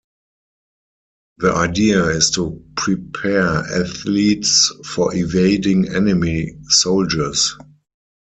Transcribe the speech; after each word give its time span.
The 1.37 1.53
idea 1.53 2.05
is 2.07 2.31
to 2.31 2.65
prepare 2.75 3.43
athletes 3.45 4.73
for 4.83 5.13
evading 5.13 5.93
enemy 5.93 6.57
soldiers. 6.69 7.55